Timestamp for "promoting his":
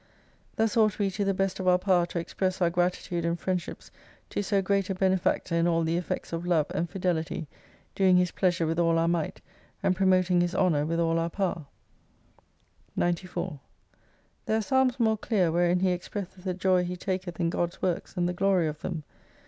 9.95-10.55